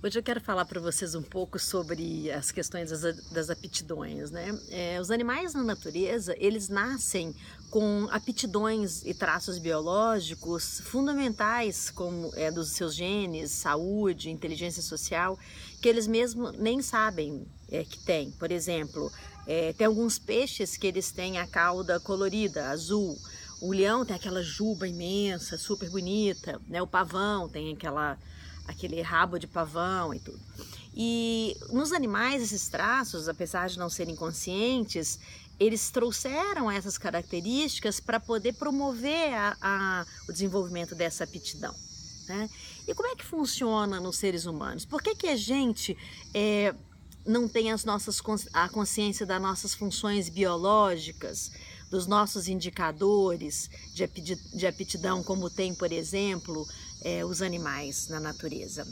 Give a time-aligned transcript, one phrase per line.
[0.00, 4.56] Hoje eu quero falar para vocês um pouco sobre as questões das, das aptidões, né?
[4.70, 7.34] É, os animais na natureza, eles nascem
[7.68, 15.36] com aptidões e traços biológicos fundamentais, como é, dos seus genes, saúde, inteligência social,
[15.82, 18.30] que eles mesmos nem sabem é, que têm.
[18.30, 19.10] Por exemplo,
[19.48, 23.18] é, tem alguns peixes que eles têm a cauda colorida, azul.
[23.60, 26.80] O leão tem aquela juba imensa, super bonita, né?
[26.80, 28.16] O pavão tem aquela
[28.68, 30.38] aquele rabo de pavão e tudo.
[30.94, 35.18] E nos animais, esses traços, apesar de não serem conscientes,
[35.58, 41.74] eles trouxeram essas características para poder promover a, a, o desenvolvimento dessa aptidão.
[42.28, 42.48] Né?
[42.86, 44.84] E como é que funciona nos seres humanos?
[44.84, 45.96] Por que, que a gente
[46.32, 46.74] é,
[47.26, 48.20] não tem as nossas,
[48.52, 51.50] a consciência das nossas funções biológicas,
[51.90, 56.66] dos nossos indicadores de aptidão, como tem, por exemplo,
[57.02, 58.86] é, os animais na natureza.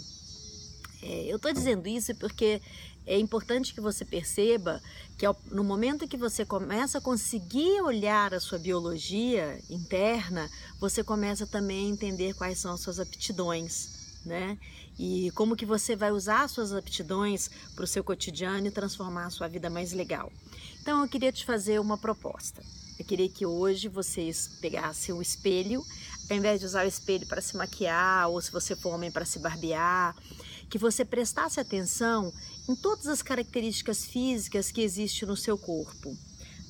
[1.03, 2.61] É, eu estou dizendo isso porque
[3.07, 4.83] é importante que você perceba
[5.17, 10.51] que no momento que você começa a conseguir olhar a sua biologia interna,
[10.81, 14.59] você começa também a entender quais são as suas aptidões, né?
[14.99, 19.27] E como que você vai usar as suas aptidões para o seu cotidiano e transformar
[19.27, 20.33] a sua vida mais legal.
[20.81, 22.63] Então eu queria te fazer uma proposta.
[22.99, 25.85] Eu queria que hoje vocês pegassem o espelho,
[26.31, 29.25] ao invés de usar o espelho para se maquiar ou se você for homem para
[29.25, 30.17] se barbear,
[30.71, 32.33] que você prestasse atenção
[32.69, 36.17] em todas as características físicas que existem no seu corpo.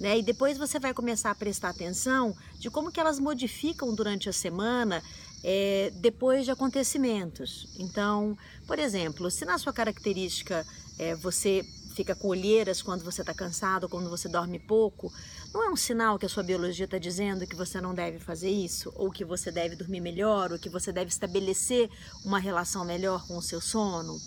[0.01, 0.19] Né?
[0.19, 4.33] E depois você vai começar a prestar atenção de como que elas modificam durante a
[4.33, 5.03] semana
[5.43, 7.69] é, depois de acontecimentos.
[7.79, 10.67] Então, por exemplo, se na sua característica
[10.99, 11.65] é, você
[11.97, 15.11] fica com olheiras quando você está cansado, quando você dorme pouco,
[15.53, 18.51] não é um sinal que a sua biologia está dizendo que você não deve fazer
[18.51, 21.89] isso, ou que você deve dormir melhor, ou que você deve estabelecer
[22.23, 24.21] uma relação melhor com o seu sono?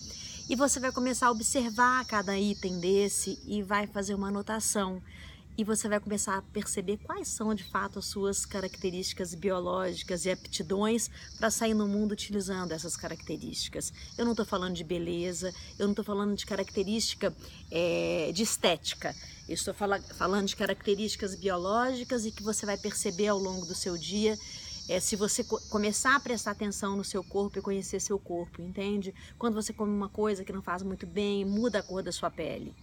[0.50, 5.00] E você vai começar a observar cada item desse e vai fazer uma anotação
[5.60, 10.32] e você vai começar a perceber quais são de fato as suas características biológicas e
[10.32, 13.92] aptidões para sair no mundo utilizando essas características.
[14.18, 17.36] Eu não estou falando de beleza, eu não estou falando de característica
[17.70, 19.14] é, de estética.
[19.50, 23.76] Eu estou fala, falando de características biológicas e que você vai perceber ao longo do
[23.76, 24.40] seu dia
[24.88, 28.62] é, se você co começar a prestar atenção no seu corpo e conhecer seu corpo,
[28.62, 29.14] entende?
[29.38, 32.32] Quando você come uma coisa que não faz muito bem, muda a cor da sua
[32.32, 32.74] pele.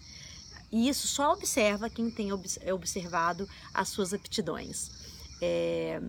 [0.71, 4.91] E isso só observa quem tem é observado as suas aptidões.
[5.41, 6.01] É...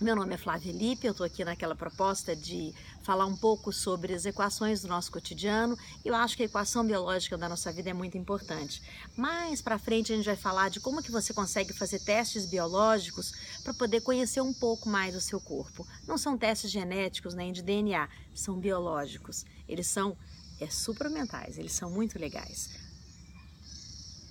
[0.00, 2.72] Meu nome é Flávia Lipe, eu estou aqui naquela proposta de
[3.02, 5.76] falar um pouco sobre as equações do nosso cotidiano.
[6.04, 8.80] Eu acho que a equação biológica da nossa vida é muito importante.
[9.16, 13.32] Mais para frente a gente vai falar de como que você consegue fazer testes biológicos
[13.64, 15.84] para poder conhecer um pouco mais o seu corpo.
[16.06, 19.44] Não são testes genéticos nem de DNA, são biológicos.
[19.68, 20.16] Eles são
[20.60, 22.70] é, supramentais, eles são muito legais.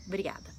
[0.08, 0.56] Obrigada.